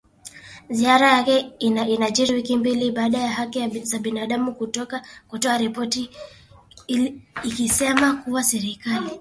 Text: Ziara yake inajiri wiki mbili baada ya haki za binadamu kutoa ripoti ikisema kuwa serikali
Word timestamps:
Ziara 0.69 1.11
yake 1.17 1.39
inajiri 1.59 2.33
wiki 2.33 2.57
mbili 2.57 2.91
baada 2.91 3.17
ya 3.17 3.27
haki 3.31 3.79
za 3.83 3.99
binadamu 3.99 4.55
kutoa 5.27 5.57
ripoti 5.57 6.09
ikisema 7.43 8.13
kuwa 8.13 8.43
serikali 8.43 9.09